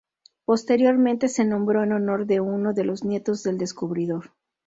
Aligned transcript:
Posteriormente 0.45 1.27
se 1.27 1.45
nombró 1.45 1.83
en 1.83 1.91
honor 1.91 2.25
de 2.25 2.39
uno 2.41 2.73
de 2.73 2.83
los 2.85 3.03
nietos 3.03 3.43
del 3.43 3.59
descubridor. 3.59 4.31